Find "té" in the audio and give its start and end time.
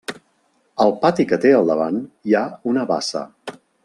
1.43-1.51